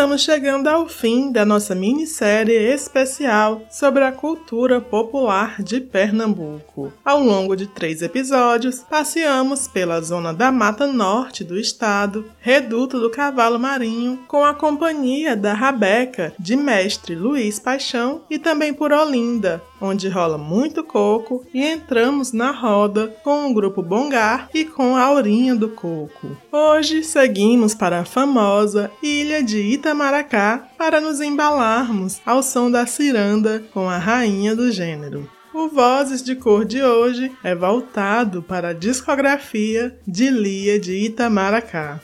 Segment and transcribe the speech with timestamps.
[0.00, 6.90] Estamos chegando ao fim da nossa minissérie especial sobre a cultura popular de Pernambuco.
[7.04, 13.10] Ao longo de três episódios, passeamos pela zona da Mata Norte do estado, Reduto do
[13.10, 19.62] Cavalo Marinho, com a companhia da Rabeca, de mestre Luiz Paixão, e também por Olinda,
[19.80, 25.02] onde rola muito coco, e entramos na roda com o grupo Bongar e com a
[25.02, 26.36] Aurinha do Coco.
[26.52, 33.62] Hoje seguimos para a famosa ilha de Itamaracá para nos embalarmos ao som da ciranda
[33.72, 35.28] com a rainha do gênero.
[35.52, 41.98] O Vozes de Cor de hoje é voltado para a discografia de Lia de Itamaracá.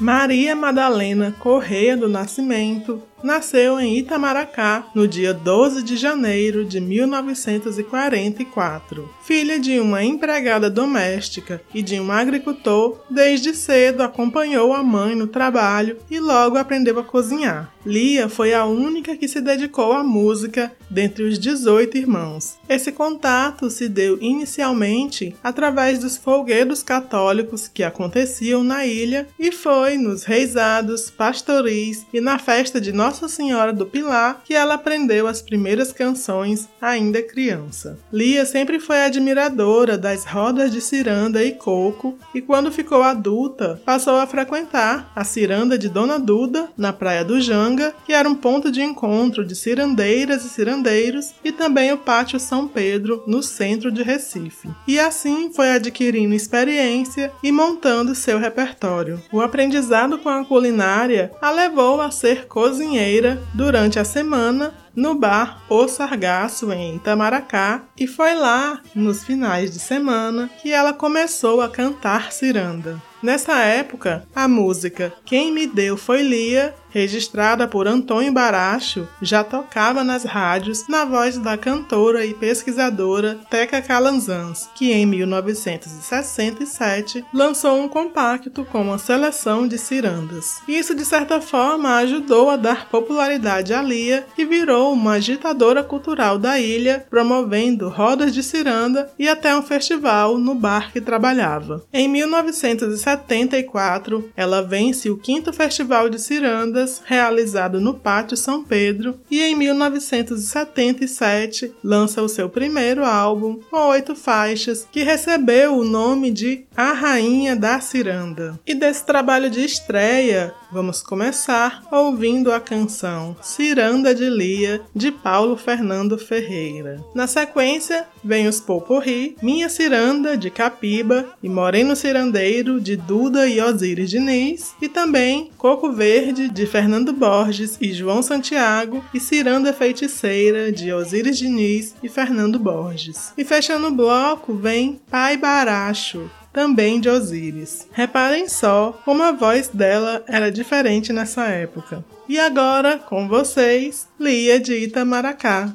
[0.00, 9.10] Maria Madalena Correia do Nascimento nasceu em Itamaracá no dia 12 de janeiro de 1944.
[9.22, 15.26] Filha de uma empregada doméstica e de um agricultor, desde cedo acompanhou a mãe no
[15.26, 17.70] trabalho e logo aprendeu a cozinhar.
[17.84, 22.58] Lia foi a única que se dedicou à música dentre os 18 irmãos.
[22.68, 29.96] Esse contato se deu inicialmente através dos folguedos católicos que aconteciam na ilha e foi
[29.96, 35.26] nos reisados, pastoris e na festa de Nossa nossa Senhora do Pilar que ela aprendeu
[35.26, 37.98] as primeiras canções ainda criança.
[38.12, 44.14] Lia sempre foi admiradora das rodas de ciranda e coco e quando ficou adulta passou
[44.14, 48.70] a frequentar a ciranda de Dona Duda na Praia do Janga, que era um ponto
[48.70, 54.04] de encontro de cirandeiras e cirandeiros, e também o Pátio São Pedro no centro de
[54.04, 54.68] Recife.
[54.86, 59.20] E assim foi adquirindo experiência e montando seu repertório.
[59.32, 65.14] O aprendizado com a culinária a levou a ser cozinheira cozinheira durante a semana no
[65.14, 71.62] bar O Sargaço em Itamaracá e foi lá, nos finais de semana, que ela começou
[71.62, 73.00] a cantar ciranda.
[73.22, 80.04] Nessa época, a música Quem Me Deu Foi Lia registrada por Antônio Baracho, já tocava
[80.04, 87.88] nas rádios na voz da cantora e pesquisadora Teca Calanzans, que em 1967 lançou um
[87.88, 90.60] compacto com uma seleção de cirandas.
[90.68, 96.38] Isso, de certa forma, ajudou a dar popularidade a Lia, que virou uma agitadora cultural
[96.38, 101.82] da ilha, promovendo rodas de ciranda e até um festival no bar que trabalhava.
[101.92, 109.42] Em 1974, ela vence o quinto Festival de Ciranda realizado no Pátio São Pedro, e
[109.42, 116.64] em 1977 lança o seu primeiro álbum, com oito faixas, que recebeu o nome de
[116.76, 118.60] A Rainha da Ciranda.
[118.66, 125.56] E desse trabalho de estreia, vamos começar ouvindo a canção Ciranda de Lia, de Paulo
[125.56, 127.04] Fernando Ferreira.
[127.14, 133.60] Na sequência, vem os Poporri, Minha Ciranda, de Capiba, e Moreno Cirandeiro, de Duda e
[133.60, 140.70] Osíris Diniz, e também Coco Verde, de Fernando Borges e João Santiago, e Ciranda Feiticeira,
[140.70, 143.32] de Osíris Diniz e Fernando Borges.
[143.36, 147.86] E fechando o bloco vem Pai Baracho, também de Osíris.
[147.92, 152.04] Reparem só como a voz dela era diferente nessa época.
[152.28, 155.74] E agora, com vocês, Lia de Itamaracá.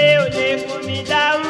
[0.00, 1.49] Meu nego me dá um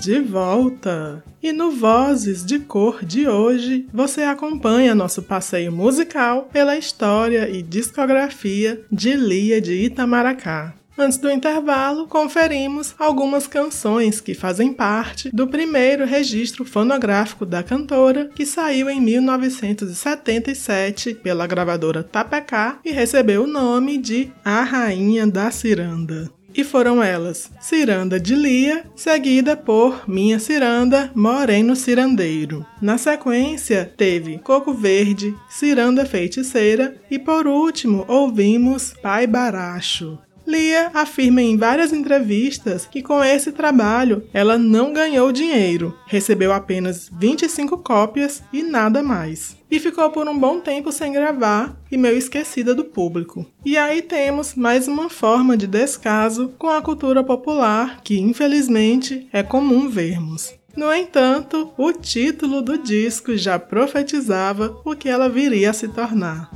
[0.00, 1.22] De volta!
[1.42, 7.62] E no Vozes de Cor de hoje, você acompanha nosso passeio musical pela história e
[7.62, 10.74] discografia de Lia de Itamaracá.
[10.98, 18.30] Antes do intervalo, conferimos algumas canções que fazem parte do primeiro registro fonográfico da cantora,
[18.34, 25.50] que saiu em 1977 pela gravadora Tapecá e recebeu o nome de A Rainha da
[25.50, 32.64] Ciranda e foram elas Ciranda de Lia, seguida por Minha Ciranda, Moreno Cirandeiro.
[32.80, 40.18] Na sequência, teve Coco Verde, Ciranda Feiticeira e por último ouvimos Pai Baracho.
[40.46, 47.10] Lia afirma em várias entrevistas que com esse trabalho ela não ganhou dinheiro, recebeu apenas
[47.12, 49.56] 25 cópias e nada mais.
[49.68, 53.44] E ficou por um bom tempo sem gravar e meio esquecida do público.
[53.64, 59.42] E aí temos mais uma forma de descaso com a cultura popular que infelizmente é
[59.42, 60.54] comum vermos.
[60.76, 66.50] No entanto, o título do disco já profetizava o que ela viria a se tornar.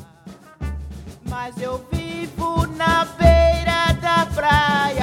[4.41, 5.00] Praia,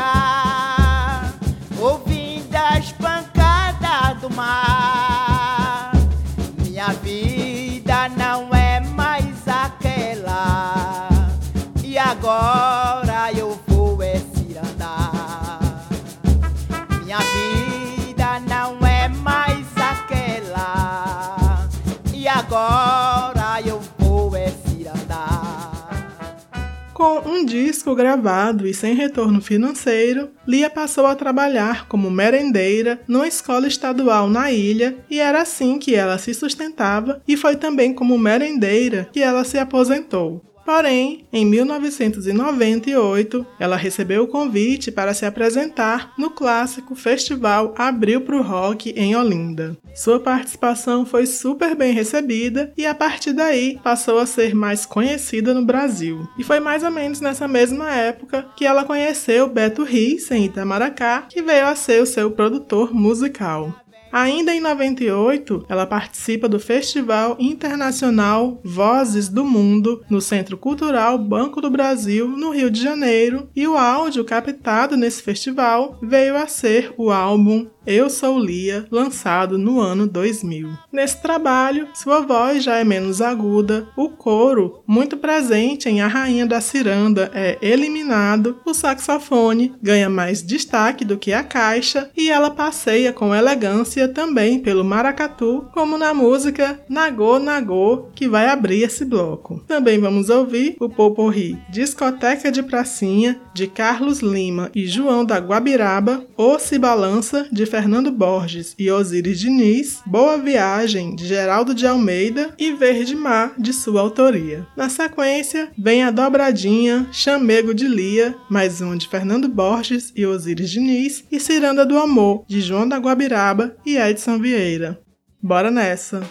[27.58, 34.30] disco gravado e sem retorno financeiro, Lia passou a trabalhar como merendeira numa escola estadual
[34.30, 39.22] na ilha e era assim que ela se sustentava e foi também como merendeira que
[39.22, 40.44] ela se aposentou.
[40.68, 48.42] Porém, em 1998, ela recebeu o convite para se apresentar no clássico Festival Abril pro
[48.42, 49.78] Rock em Olinda.
[49.96, 55.54] Sua participação foi super bem recebida e a partir daí passou a ser mais conhecida
[55.54, 56.28] no Brasil.
[56.38, 61.28] E foi mais ou menos nessa mesma época que ela conheceu Beto Riz em Itamaracá,
[61.30, 63.74] que veio a ser o seu produtor musical.
[64.12, 71.62] Ainda em 98, ela participa do Festival Internacional Vozes do Mundo no Centro Cultural Banco
[71.62, 76.94] do Brasil, no Rio de Janeiro, e o áudio captado nesse festival veio a ser
[76.98, 80.70] o álbum eu Sou Lia, lançado no ano 2000.
[80.92, 86.46] Nesse trabalho, sua voz já é menos aguda, o coro, muito presente em A Rainha
[86.46, 92.52] da Ciranda, é eliminado, o saxofone ganha mais destaque do que a caixa e ela
[92.52, 99.06] passeia com elegância também pelo maracatu, como na música Nagô Nagô, que vai abrir esse
[99.06, 99.64] bloco.
[99.66, 106.26] Também vamos ouvir o Poporri Discoteca de Pracinha, de Carlos Lima e João da Guabiraba,
[106.36, 112.52] O Se Balança, de Fernando Borges e Osíris Diniz, Boa Viagem, de Geraldo de Almeida
[112.58, 114.66] e Verde Mar, de sua autoria.
[114.76, 120.72] Na sequência, vem a dobradinha Chamego de Lia, mais um de Fernando Borges e Osíris
[120.72, 125.00] Diniz, e Ciranda do Amor, de João da Guabiraba e Edson Vieira.
[125.40, 126.28] Bora nessa!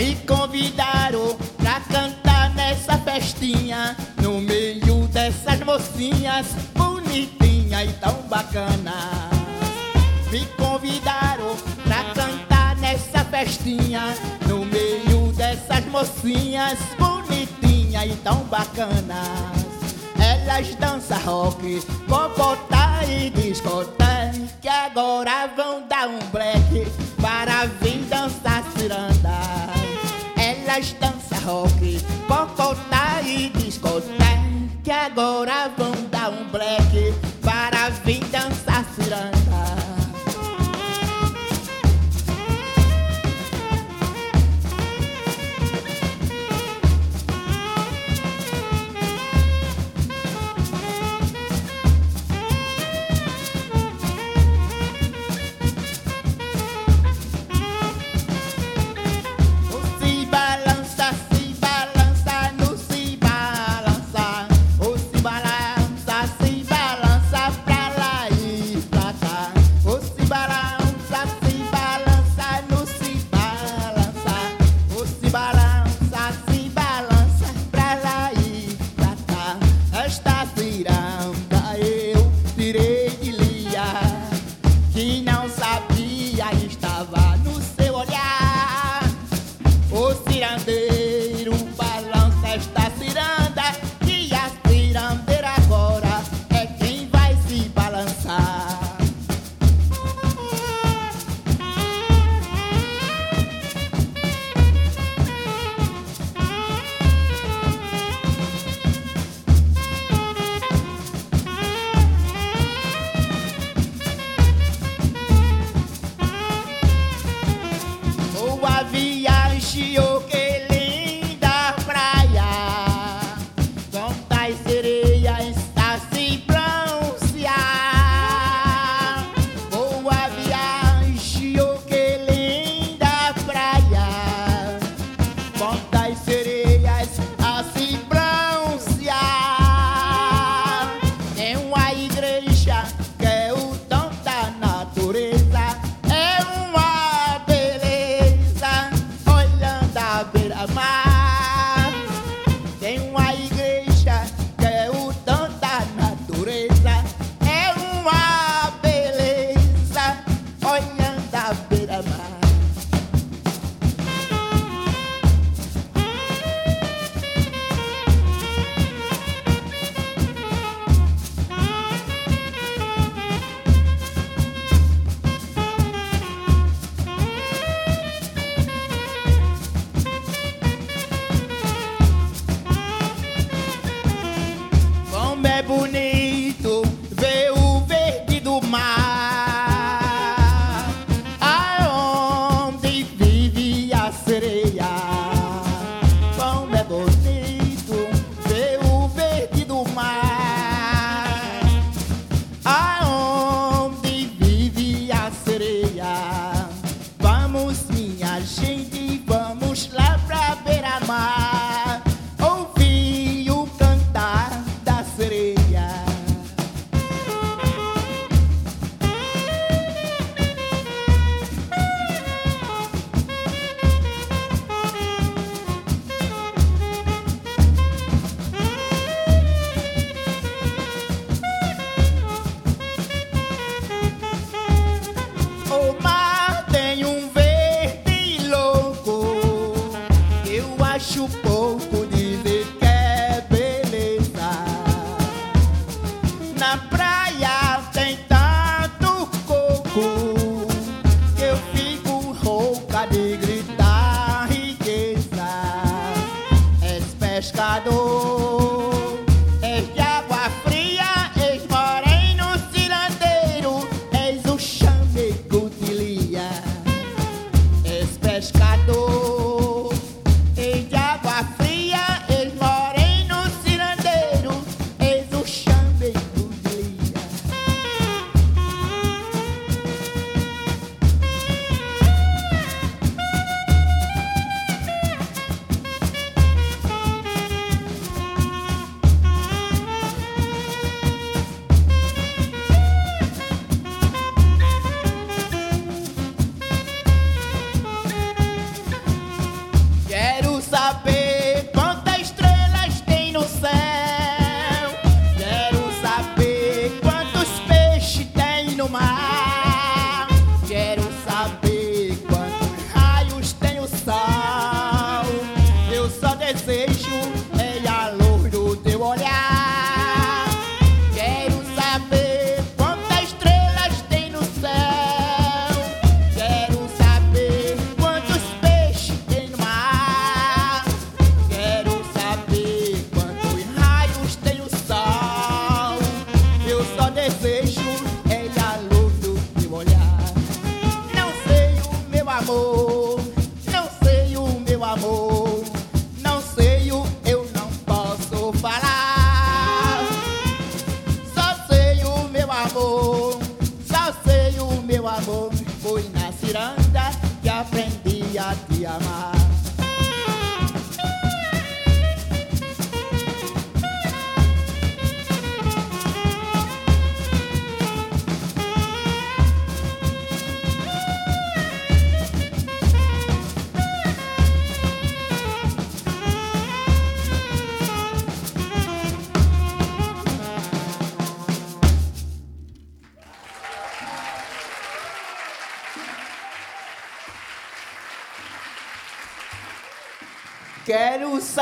[0.00, 8.94] Me convidaram pra cantar nessa festinha, no meio dessas mocinhas, bonitinhas e tão bacanas.
[10.30, 14.14] Me convidaram pra cantar nessa festinha,
[14.48, 19.66] no meio dessas mocinhas, bonitinhas e tão bacanas.
[20.18, 24.32] Elas dançam rock, popotá e discoteca,
[24.62, 29.39] que agora vão dar um black para vir dançar ciranda
[30.70, 34.14] das danças rock, pocotá e discoteca,
[34.84, 38.59] que agora vão dar um black para vir dançar.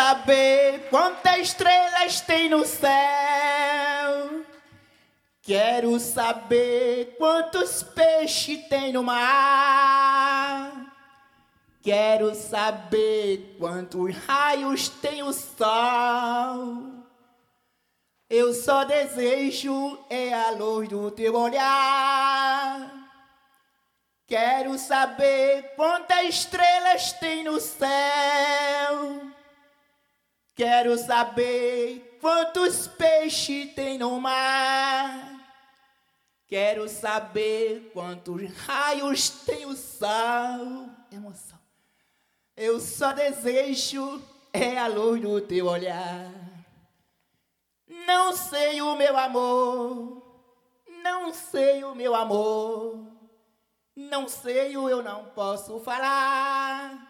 [0.08, 2.90] Saber quantas estrelas tem no céu.
[5.42, 10.72] Quero saber quantos peixes tem no mar.
[11.82, 17.04] Quero saber quantos raios tem o sol.
[18.30, 22.94] Eu só desejo é a luz do teu olhar.
[24.26, 29.28] Quero saber quantas estrelas tem no céu.
[30.58, 35.38] Quero saber quantos peixes tem no mar.
[36.48, 40.90] Quero saber quantos raios tem o sol.
[41.12, 41.56] Emoção.
[42.56, 44.20] Eu só desejo
[44.52, 46.28] é a luz do teu olhar.
[47.86, 50.42] Não sei o meu amor,
[51.04, 52.98] não sei o meu amor,
[53.94, 57.07] não sei o eu não posso falar.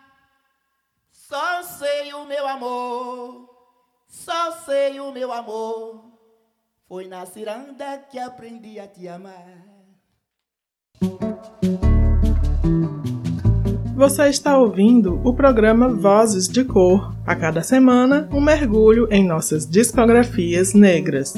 [1.29, 3.51] Só sei o meu amor,
[4.07, 6.03] só sei o meu amor.
[6.89, 9.45] Foi na ciranda que aprendi a te amar.
[13.95, 17.15] Você está ouvindo o programa Vozes de Cor.
[17.27, 21.35] A cada semana, um mergulho em nossas discografias negras.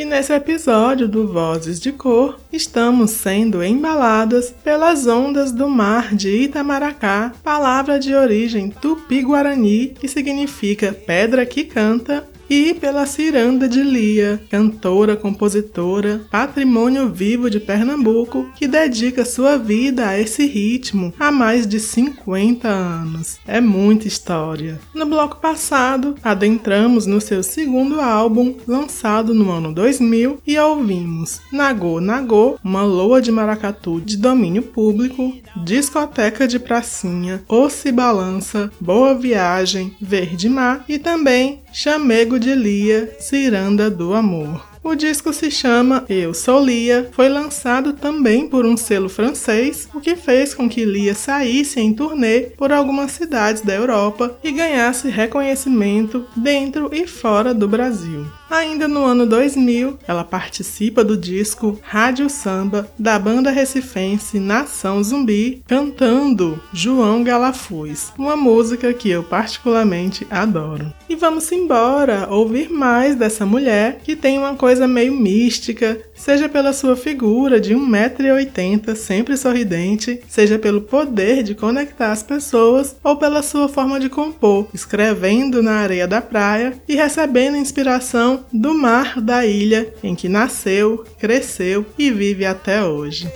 [0.00, 6.30] E nesse episódio do Vozes de Cor, estamos sendo embaladas pelas ondas do mar de
[6.30, 14.42] Itamaracá, palavra de origem tupi-guarani que significa pedra que canta e pela Ciranda de Lia,
[14.50, 21.64] cantora, compositora, patrimônio vivo de Pernambuco, que dedica sua vida a esse ritmo há mais
[21.64, 23.38] de 50 anos.
[23.46, 24.80] É muita história.
[24.92, 32.00] No bloco passado, adentramos no seu segundo álbum, lançado no ano 2000, e ouvimos Nagô
[32.00, 35.32] Nagô, uma loa de maracatu de domínio público,
[35.64, 43.90] discoteca de pracinha, Ossi Balança, Boa Viagem, Verde Mar e também Chamego de Lia, Ciranda
[43.90, 44.69] do Amor.
[44.82, 50.00] O disco se chama Eu Sou Lia, foi lançado também por um selo francês, o
[50.00, 55.10] que fez com que Lia saísse em turnê por algumas cidades da Europa e ganhasse
[55.10, 58.26] reconhecimento dentro e fora do Brasil.
[58.50, 65.62] Ainda no ano 2000, ela participa do disco Rádio Samba da banda recifense Nação Zumbi,
[65.68, 70.92] cantando João Galafuz, uma música que eu particularmente adoro.
[71.08, 76.72] E vamos embora ouvir mais dessa mulher que tem uma coisa meio mística, seja pela
[76.72, 83.42] sua figura de 1,80m sempre sorridente, seja pelo poder de conectar as pessoas ou pela
[83.42, 89.44] sua forma de compor, escrevendo na areia da praia e recebendo inspiração do mar da
[89.46, 93.28] ilha em que nasceu, cresceu e vive até hoje.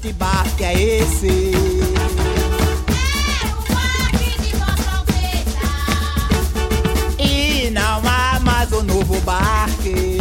[0.00, 1.50] Que barco é esse?
[7.18, 10.15] E não há mais um novo barco.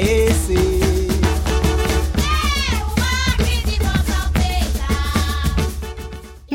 [0.00, 0.69] É esse?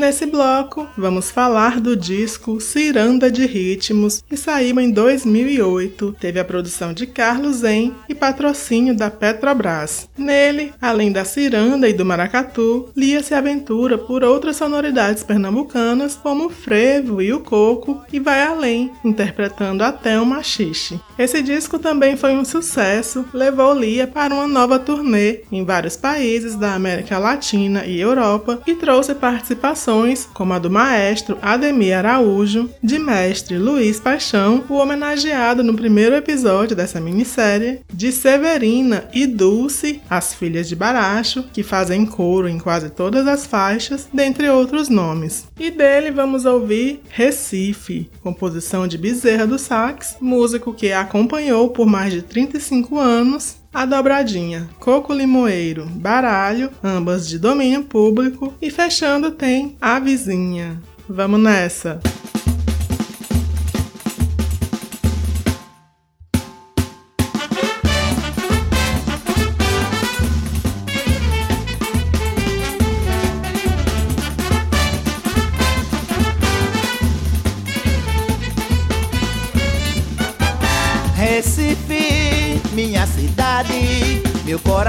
[0.06, 6.44] Nesse bloco, vamos falar do disco Ciranda de Ritmos, que saiu em 2008, teve a
[6.44, 10.08] produção de Carlos Zen e patrocínio da Petrobras.
[10.16, 16.46] Nele, além da ciranda e do maracatu, Lia se aventura por outras sonoridades pernambucanas, como
[16.46, 21.00] o frevo e o coco, e vai além, interpretando até o machixe.
[21.18, 26.54] Esse disco também foi um sucesso, levou Lia para uma nova turnê em vários países
[26.54, 29.95] da América Latina e Europa e trouxe participações
[30.34, 36.76] como a do maestro Ademir Araújo, de mestre Luiz Paixão, o homenageado no primeiro episódio
[36.76, 42.90] dessa minissérie, de Severina e Dulce, as filhas de Baracho, que fazem coro em quase
[42.90, 45.46] todas as faixas, dentre outros nomes.
[45.58, 52.12] E dele vamos ouvir Recife, composição de Bezerra do Sax, músico que acompanhou por mais
[52.12, 59.76] de 35 anos a dobradinha Coco Limoeiro, Baralho, ambas de domínio público, e fechando tem
[59.78, 60.80] A Vizinha.
[61.06, 62.00] Vamos nessa!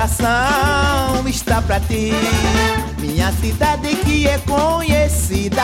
[0.08, 2.12] Coração está pra ti.
[3.00, 5.64] Minha cidade que é conhecida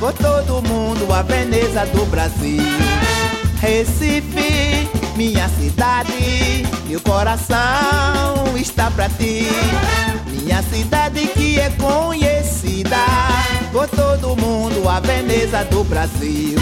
[0.00, 2.62] por todo mundo, a Veneza do Brasil.
[3.60, 9.46] Recife, minha cidade, meu coração está pra ti.
[10.30, 12.96] Minha cidade que é conhecida
[13.72, 16.58] por todo mundo, a Veneza do Brasil.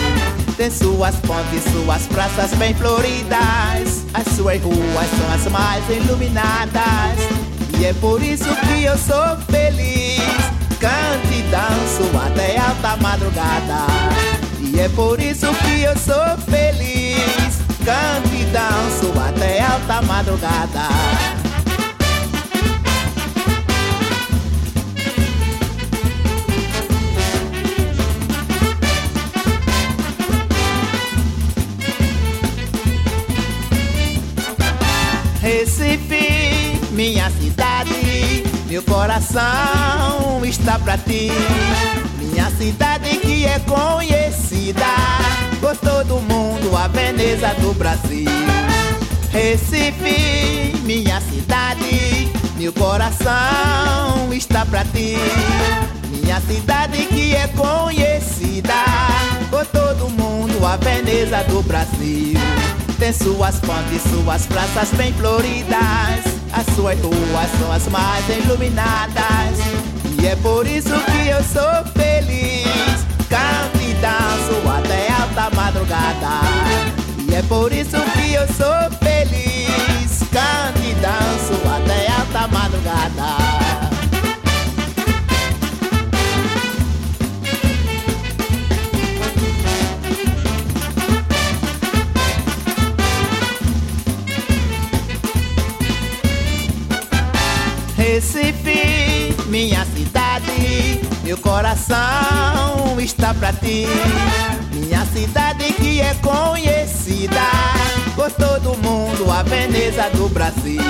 [0.57, 4.05] Tem suas pontes, suas praças bem floridas.
[4.15, 7.19] As suas ruas são as mais iluminadas.
[7.79, 10.21] E é por isso que eu sou feliz.
[10.81, 13.87] Canto e danço até alta madrugada.
[14.61, 17.61] E é por isso que eu sou feliz.
[17.85, 21.46] Canto e danço até alta madrugada.
[38.77, 41.31] Meu coração está pra ti.
[42.19, 44.85] Minha cidade que é conhecida
[45.63, 48.29] por todo mundo, a Veneza do Brasil.
[49.31, 55.17] Recife, minha cidade, meu coração está pra ti.
[56.11, 58.75] Minha cidade que é conhecida
[59.49, 62.39] por todo mundo, a Veneza do Brasil.
[62.99, 66.36] Tem suas pontes, suas praças bem floridas.
[66.53, 69.59] As suas ruas são as mais iluminadas.
[70.21, 73.05] E é por isso que eu sou feliz.
[73.29, 76.41] Canto e danço até alta madrugada.
[77.29, 80.21] E é por isso que eu sou feliz.
[80.31, 83.66] Canto e danço até alta madrugada.
[98.07, 103.85] Recife, minha cidade, meu coração está pra ti.
[104.73, 107.43] Minha cidade que é conhecida
[108.15, 110.81] por todo mundo, a Veneza do Brasil.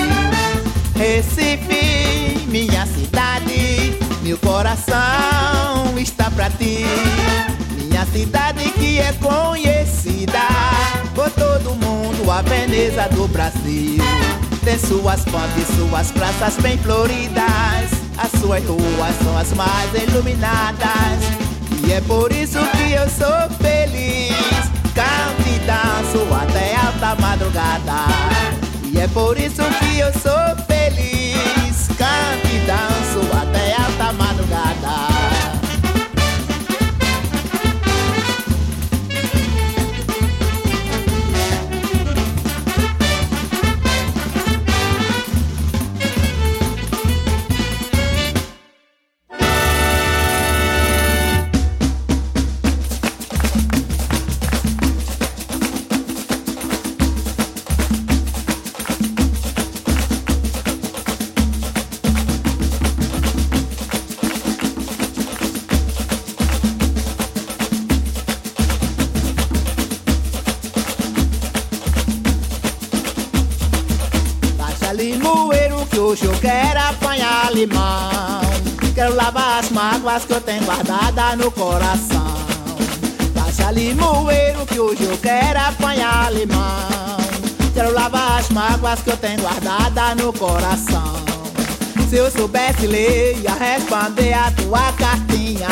[0.94, 6.84] Recife, minha cidade, meu coração está pra ti.
[7.78, 10.42] Minha cidade que é conhecida
[11.14, 14.04] por todo mundo, a Veneza do Brasil.
[14.66, 17.88] Tem suas pontes, suas praças bem floridas.
[18.18, 21.22] As suas ruas são as mais iluminadas.
[21.86, 24.34] E é por isso que eu sou feliz.
[24.92, 28.06] Canto e danço até alta madrugada.
[28.82, 30.65] E é por isso que eu sou feliz.
[88.86, 91.16] Mágoas que eu tenho guardada no coração.
[92.08, 95.68] Se eu soubesse ler, ia responder a tua cartinha.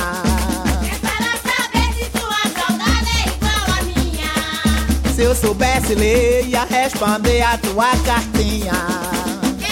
[0.84, 5.14] É para saber se tua saudade é igual a minha.
[5.14, 8.72] Se eu soubesse ler, ia responder a tua cartinha.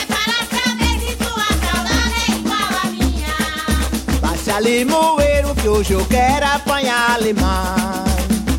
[0.07, 4.21] Para saber se tua saudade é igual a minha.
[4.21, 8.05] Baixa limoeiro que hoje eu quero apanhar limão.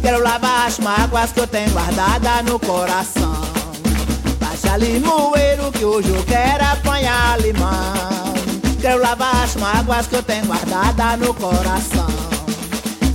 [0.01, 3.22] Quero lavar as mágoas que eu tenho guardada no coração.
[4.77, 8.33] Limoeiro que hoje eu quero apanhar limão.
[8.81, 12.07] Quero lavar as mágoas que eu tenho guardada no coração.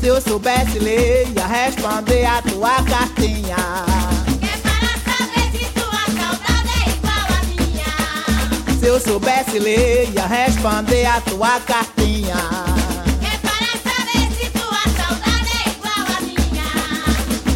[0.00, 3.56] Se eu soubesse ler, ia responder a tua cartinha.
[4.40, 8.78] É para saber se tua saudade é igual a minha.
[8.78, 12.36] Se eu soubesse ler, ia responder a tua cartinha.
[13.20, 16.70] É para saber se tua saudade é igual a minha.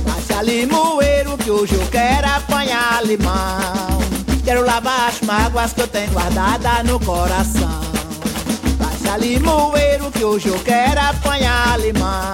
[0.04, 3.91] Baixa limoeiro que hoje eu quero apanhar limão.
[4.44, 7.80] Quero lavar as mágoas que eu tenho guardada no coração.
[8.76, 12.32] Baixa limoeiro que hoje eu quero apanhar limão.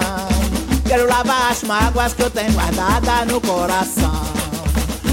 [0.86, 4.22] Quero lavar as mágoas que eu tenho guardada no coração.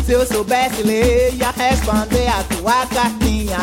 [0.06, 3.58] Se eu soubesse ler, ia responder a tua cartinha.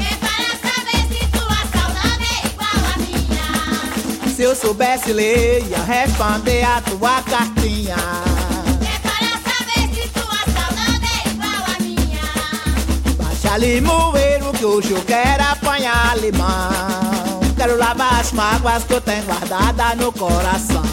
[0.00, 4.34] É para saber se tua saudade é igual a minha.
[4.34, 8.29] Se eu soubesse ler, ia responder a tua cartinha.
[13.56, 17.40] Limoeiro que hoje eu quero apanhar limão.
[17.56, 20.84] Quero lavar as mágoas que eu tenho guardada no coração.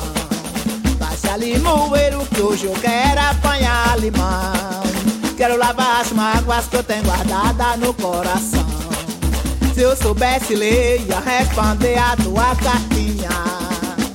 [0.99, 4.83] Baixa limoeiro que hoje eu quero apanhar limão.
[5.37, 8.65] Quero lavar as mágoas que eu tenho guardada no coração.
[9.75, 13.29] Se eu soubesse ler, ia responder a tua cartinha.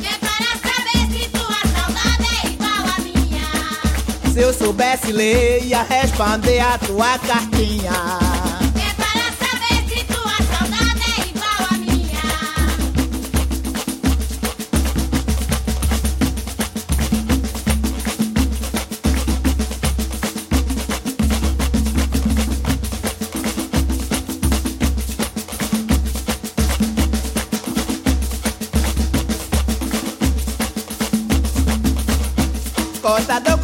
[0.02, 4.32] É para saber se tua saudade é igual a minha.
[4.32, 8.31] Se eu soubesse ler, ia responder a tua cartinha.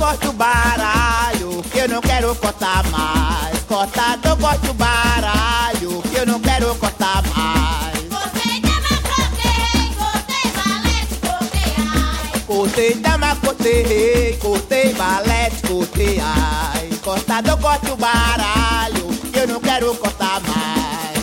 [0.09, 3.59] Cortador, corta o baralho, que eu não quero cortar mais.
[3.65, 8.09] Cortador, corta o baralho, que eu não quero cortar mais.
[8.09, 12.41] Cortei dama, cortei rei, cortei valete, cortei ai.
[12.47, 16.89] Cortei dama, cortei rei, cortei valete, cortei ai.
[17.03, 21.19] Cortador, corta o baralho, que eu não quero cortar mais.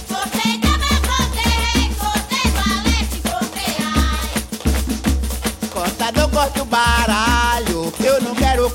[5.74, 7.35] Corta o baralho,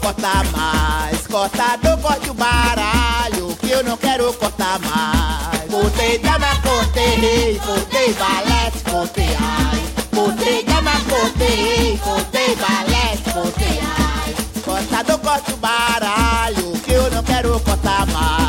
[0.00, 1.26] cortar mais.
[1.26, 5.70] Cortador, corta o baralho, que eu não quero cortar mais.
[5.70, 9.82] Cortei dama, cortei rei, cortei valete, cortei ai.
[10.14, 14.34] Cortei dama, cortei rei, cortei valete, cortei ai.
[14.64, 18.39] Cortador, corta o baralho, que eu não quero cortar mais.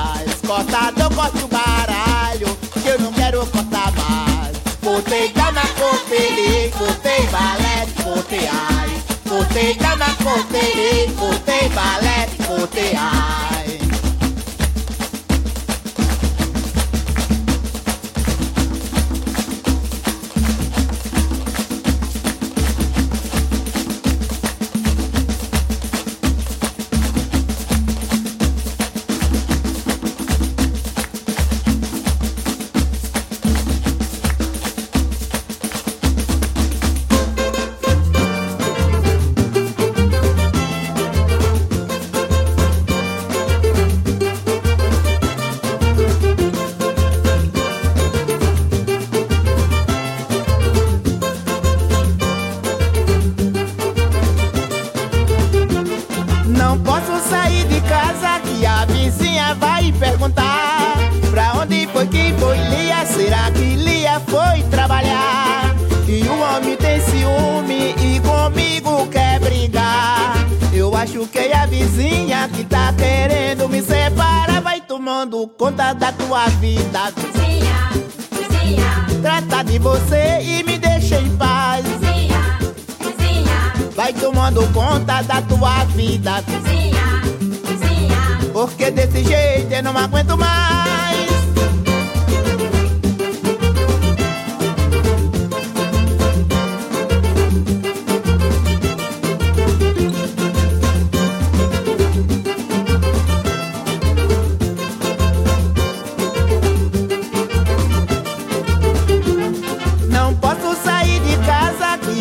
[9.62, 13.71] Cortei dama, cortei rei, cortei valete, cortei ai.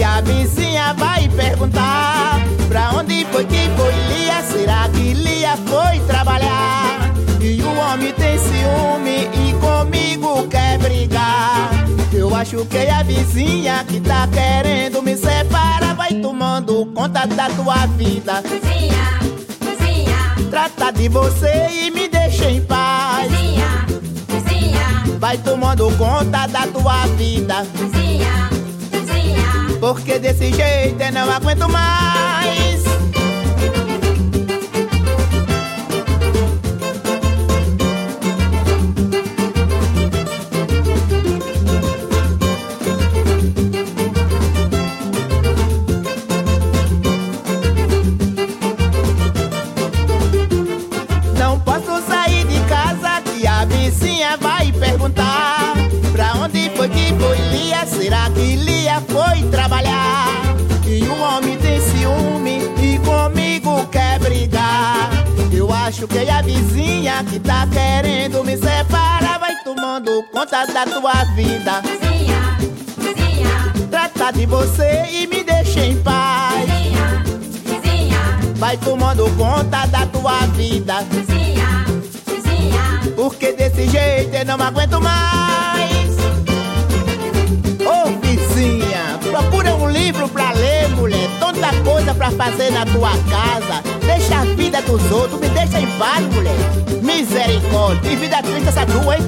[0.01, 4.43] Que a vizinha vai perguntar Pra onde foi que foi Lia?
[4.43, 7.13] Será que Lia foi trabalhar?
[7.39, 11.71] E o homem tem ciúme e comigo quer brigar
[12.15, 17.51] Eu acho que é a vizinha que tá querendo me separar Vai tomando conta da
[17.51, 19.21] tua vida Vizinha,
[19.61, 23.87] vizinha, Trata de você e me deixa em paz vizinha,
[24.29, 28.40] vizinha, Vai tomando conta da tua vida vizinha.
[29.81, 32.90] Porque desse jeito eu não aguento mais.
[58.01, 60.27] Será que Lia foi trabalhar?
[60.87, 65.11] E o homem tem ciúme e comigo quer brigar
[65.53, 69.39] Eu acho machuquei a vizinha que tá querendo me separar.
[69.39, 71.83] Vai tomando conta da tua vida.
[71.83, 72.57] Vizinha,
[72.97, 76.71] vizinha, Trata de você e me deixa em paz.
[76.71, 77.23] vizinha,
[77.67, 78.19] vizinha,
[78.57, 81.03] Vai tomando conta da tua vida.
[81.11, 81.85] vizinha,
[82.27, 83.13] vizinha.
[83.15, 85.90] Porque desse jeito eu não aguento mais.
[92.11, 93.83] Coisa pra fazer na tua casa.
[94.05, 96.55] Deixa a vida dos outros, me deixa em paz, mulher.
[97.03, 99.23] Misericórdia, que vida triste essa tua, hein?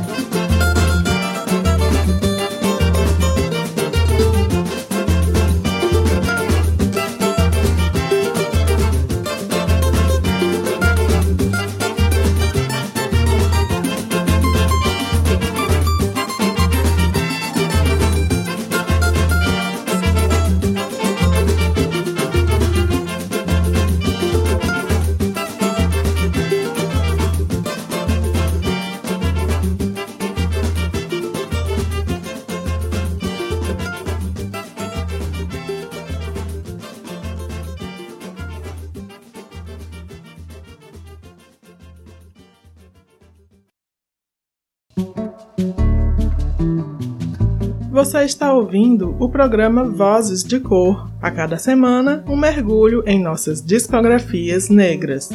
[48.13, 51.11] Você está ouvindo o programa Vozes de Cor.
[51.23, 55.31] A cada semana, um mergulho em nossas discografias negras.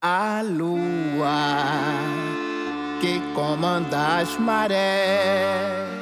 [0.00, 1.92] A lua
[3.02, 5.92] que comanda as marés.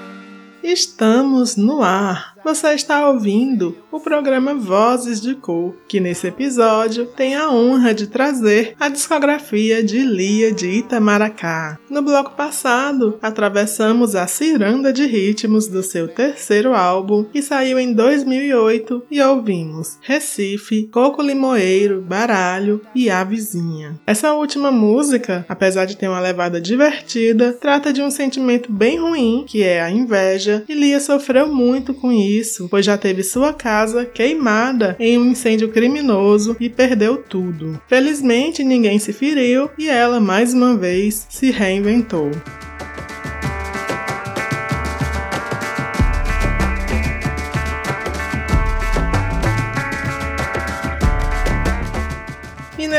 [0.63, 2.30] Estamos no ar.
[2.43, 8.07] Você está ouvindo o programa Vozes de Cor, que nesse episódio tem a honra de
[8.07, 11.79] trazer a discografia de Lia de Itamaracá.
[11.91, 17.93] No bloco passado, atravessamos a ciranda de ritmos do seu terceiro álbum, que saiu em
[17.93, 24.01] 2008, e ouvimos Recife, Coco Limoeiro, Baralho e A Vizinha.
[24.07, 29.45] Essa última música, apesar de ter uma levada divertida, trata de um sentimento bem ruim,
[29.47, 32.30] que é a inveja, e Lia sofreu muito com isso,
[32.69, 37.81] pois já teve sua casa queimada em um incêndio criminoso e perdeu tudo.
[37.89, 42.31] Felizmente, ninguém se feriu e ela mais uma vez se reinventou.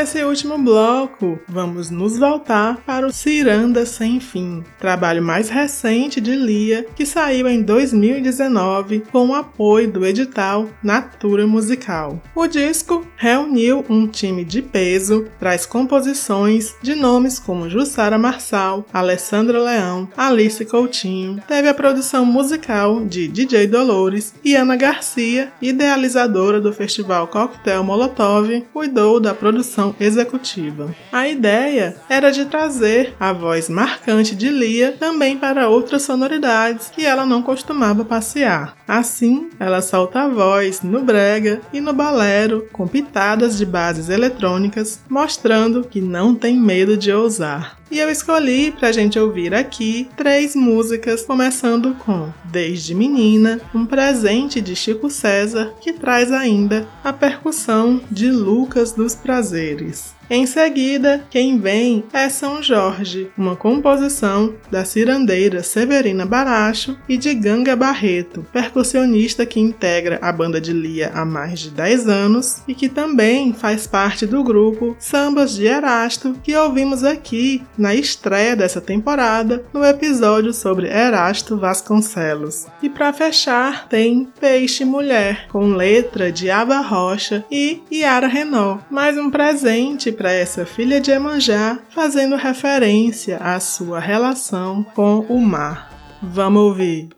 [0.02, 6.34] Nesse último bloco, vamos nos voltar para o Ciranda Sem Fim, trabalho mais recente de
[6.34, 12.20] Lia, que saiu em 2019 com o apoio do edital Natura Musical.
[12.34, 19.60] O disco reuniu um time de peso, traz composições de nomes como Jussara Marçal, Alessandra
[19.60, 26.72] Leão, Alice Coutinho, teve a produção musical de DJ Dolores e Ana Garcia, idealizadora do
[26.72, 30.94] festival Coquetel Molotov, cuidou da produção executiva.
[31.10, 37.04] A ideia era de trazer a voz marcante de Lia também para outras sonoridades que
[37.04, 38.76] ela não costumava passear.
[38.86, 45.00] Assim, ela solta a voz no brega e no balero com pitadas de bases eletrônicas,
[45.08, 47.81] mostrando que não tem medo de ousar.
[47.92, 54.62] E eu escolhi pra gente ouvir aqui três músicas, começando com Desde Menina, um presente
[54.62, 60.14] de Chico César, que traz ainda a percussão de Lucas dos Prazeres.
[60.34, 67.34] Em seguida, quem vem é São Jorge, uma composição da cirandeira Severina Baracho e de
[67.34, 72.74] Ganga Barreto, percussionista que integra a banda de Lia há mais de 10 anos e
[72.74, 78.80] que também faz parte do grupo Sambas de Erasto, que ouvimos aqui na estreia dessa
[78.80, 82.68] temporada no episódio sobre Erasto Vasconcelos.
[82.82, 89.18] E para fechar, tem Peixe Mulher, com letra de Aba Rocha e Yara Renault, mais
[89.18, 95.90] um presente para essa filha de Emanjá, fazendo referência à sua relação com o mar.
[96.22, 97.08] Vamos ouvir.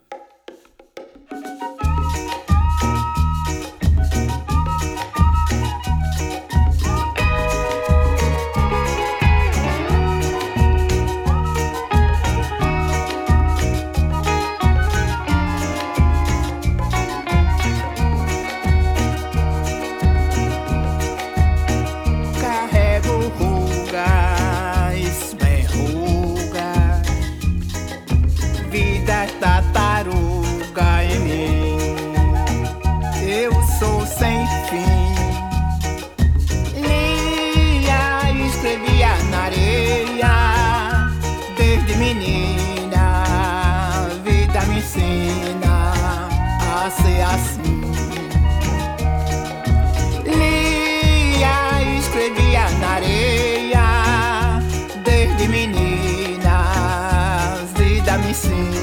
[58.35, 58.74] see.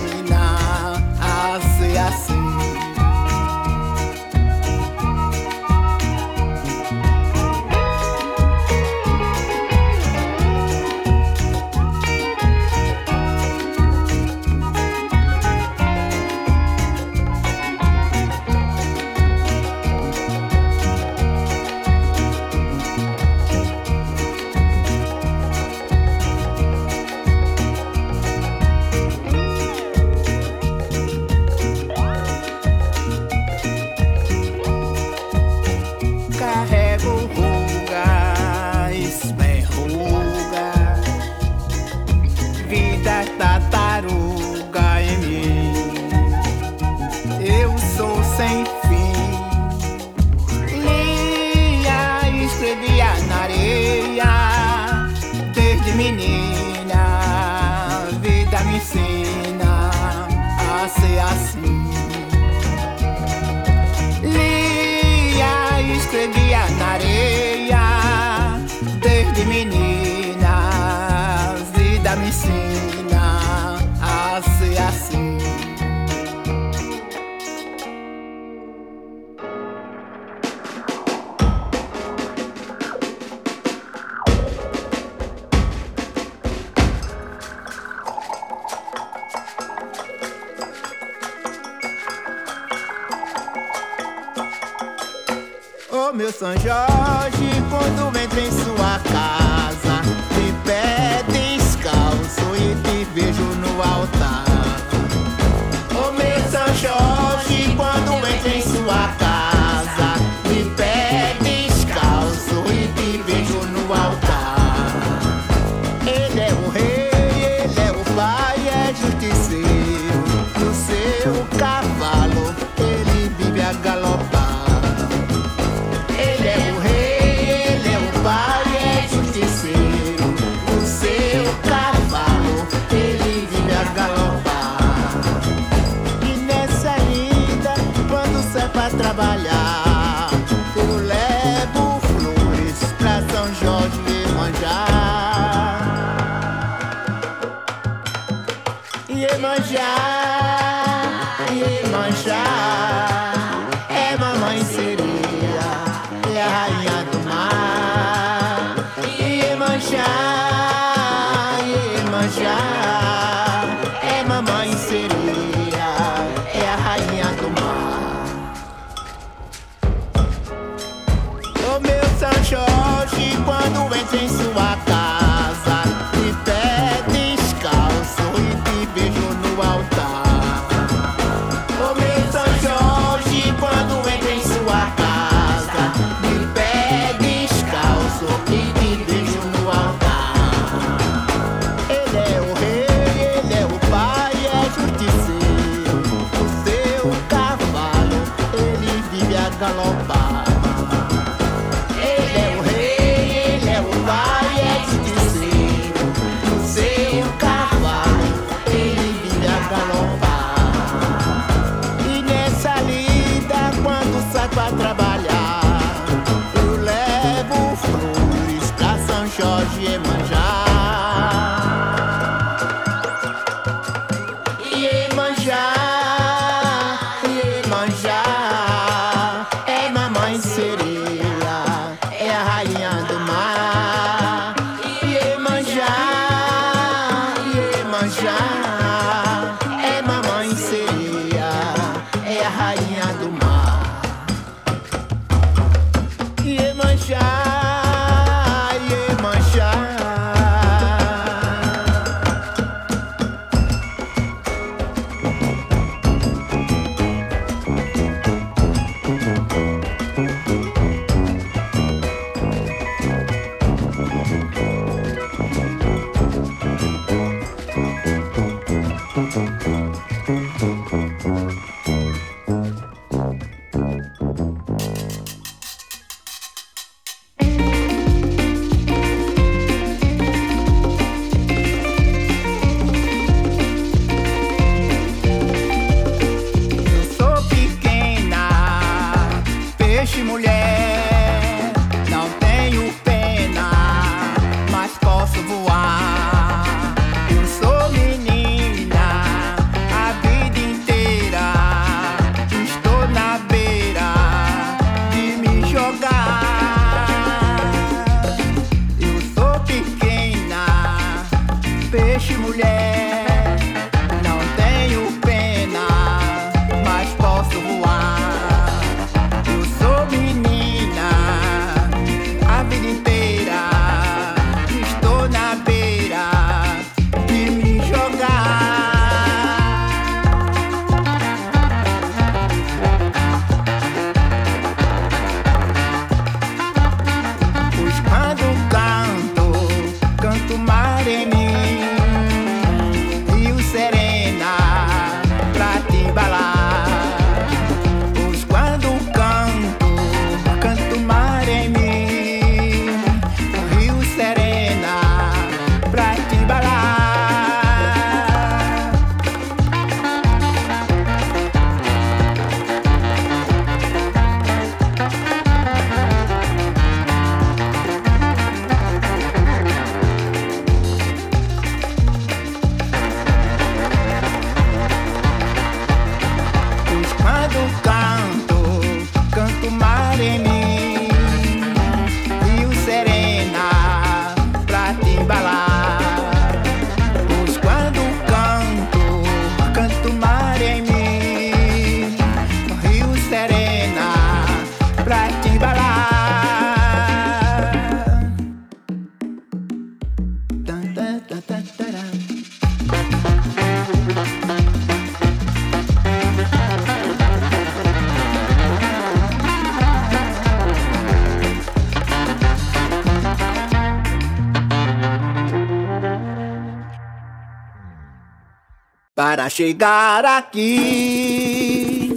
[419.62, 422.12] Chegar aqui,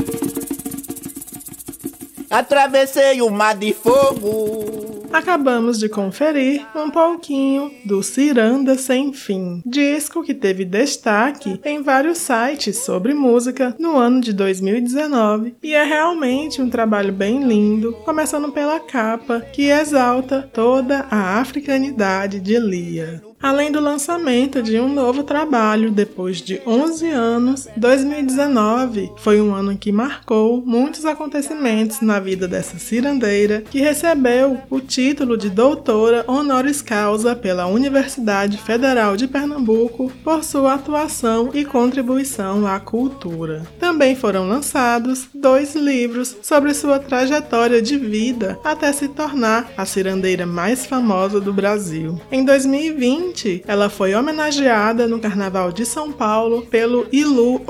[2.30, 5.04] atravessei o mar de fogo.
[5.12, 12.16] Acabamos de conferir um pouquinho do Ciranda Sem Fim, disco que teve destaque em vários
[12.16, 18.50] sites sobre música no ano de 2019 e é realmente um trabalho bem lindo, começando
[18.52, 23.22] pela capa que exalta toda a africanidade de Lia.
[23.44, 29.76] Além do lançamento de um novo trabalho depois de 11 anos, 2019 foi um ano
[29.76, 36.80] que marcou muitos acontecimentos na vida dessa cirandeira, que recebeu o título de doutora honoris
[36.80, 43.64] causa pela Universidade Federal de Pernambuco por sua atuação e contribuição à cultura.
[43.78, 50.46] Também foram lançados dois livros sobre sua trajetória de vida até se tornar a cirandeira
[50.46, 52.18] mais famosa do Brasil.
[52.32, 53.33] Em 2020,
[53.66, 57.60] ela foi homenageada no Carnaval de São Paulo pelo Ilu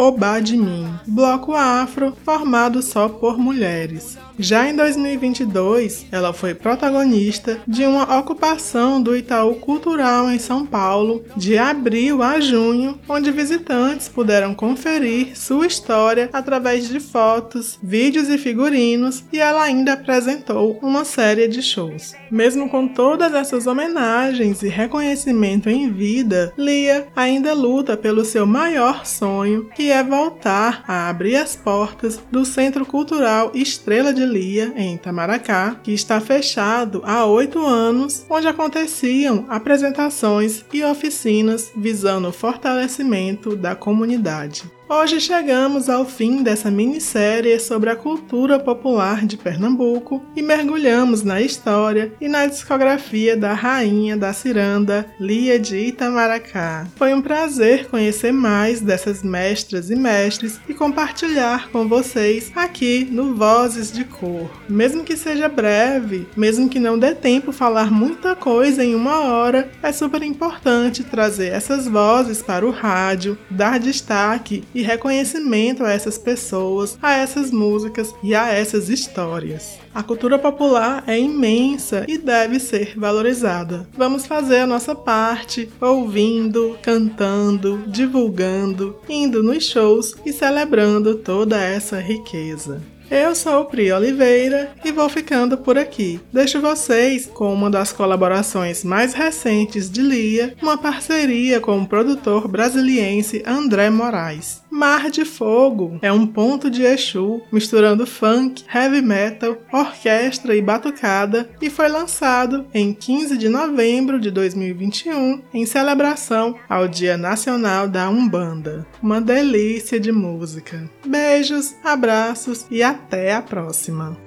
[0.56, 4.18] Mim, bloco afro formado só por mulheres.
[4.38, 11.24] Já em 2022, ela foi protagonista de uma ocupação do Itaú Cultural em São Paulo,
[11.36, 18.36] de abril a junho, onde visitantes puderam conferir sua história através de fotos, vídeos e
[18.36, 22.14] figurinos, e ela ainda apresentou uma série de shows.
[22.30, 29.06] Mesmo com todas essas homenagens e reconhecimento em vida, Lia ainda luta pelo seu maior
[29.06, 34.94] sonho, que é voltar a abrir as portas do Centro Cultural Estrela de Lia, em
[34.94, 43.54] Itamaracá, que está fechado há oito anos, onde aconteciam apresentações e oficinas visando o fortalecimento
[43.54, 44.64] da comunidade.
[44.86, 51.40] Hoje chegamos ao fim dessa minissérie sobre a cultura popular de Pernambuco e mergulhamos na
[51.40, 56.86] história e na discografia da rainha da ciranda, Lia de Itamaracá.
[56.96, 63.34] Foi um prazer conhecer mais dessas mestras e mestres e compartilhar com vocês aqui no
[63.34, 64.50] Vozes de Cor.
[64.68, 69.70] Mesmo que seja breve, mesmo que não dê tempo falar muita coisa em uma hora,
[69.82, 76.18] é super importante trazer essas vozes para o rádio, dar destaque e reconhecimento a essas
[76.18, 79.78] pessoas, a essas músicas e a essas histórias.
[79.94, 83.88] A cultura popular é imensa e deve ser valorizada.
[83.96, 92.00] Vamos fazer a nossa parte ouvindo, cantando, divulgando, indo nos shows e celebrando toda essa
[92.00, 92.82] riqueza.
[93.10, 96.20] Eu sou o Pri Oliveira e vou ficando por aqui.
[96.32, 102.48] Deixo vocês com uma das colaborações mais recentes de Lia, uma parceria com o produtor
[102.48, 104.63] brasiliense André Moraes.
[104.74, 111.48] Mar de Fogo é um ponto de Exu misturando funk, heavy metal, orquestra e batucada
[111.62, 118.10] e foi lançado em 15 de novembro de 2021 em celebração ao Dia Nacional da
[118.10, 118.84] Umbanda.
[119.00, 120.90] Uma delícia de música.
[121.06, 124.18] Beijos, abraços e até a próxima!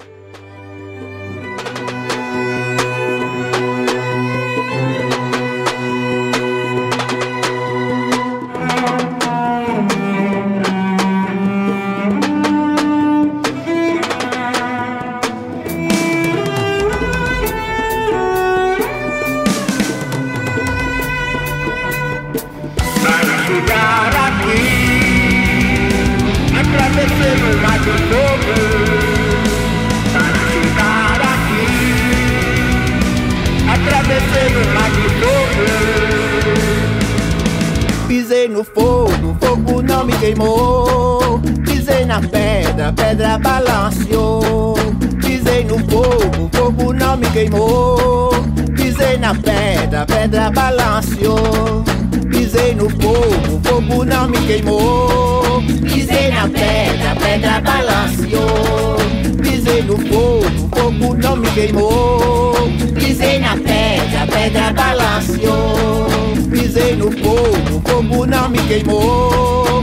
[40.28, 41.40] Queimou.
[41.64, 44.74] Pisei na pedra, pedra balanceou.
[45.22, 48.30] Pisei no fogo, fogo não me queimou.
[48.76, 51.84] Pisei na pedra, pedra balanceou.
[52.30, 55.62] Pisei no fogo, fogo não me queimou.
[55.82, 58.96] Pisei na pedra, pedra balanceou.
[59.42, 62.54] Pisei no fogo, fogo não me queimou.
[62.94, 66.06] Pisei na pedra, pedra balanceou.
[66.50, 69.77] Pisei no fogo, fogo não me queimou.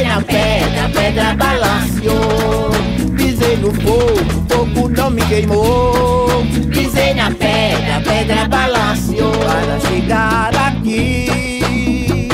[0.00, 2.70] Pisei na pedra, pedra balanceou.
[3.18, 4.16] Pisei no fogo,
[4.48, 6.42] fogo não me queimou.
[6.72, 9.30] Pisei na pedra, pedra balanceou.
[9.30, 12.30] Para chegar aqui,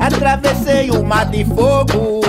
[0.00, 2.22] atravessei o mar de fogo.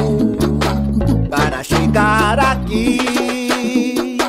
[1.27, 4.19] Para chegar aqui,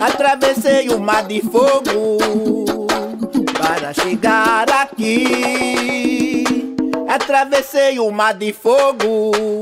[0.00, 2.64] atravessei o mar de fogo.
[3.58, 6.44] Para chegar aqui,
[7.06, 9.61] atravessei o mar de fogo.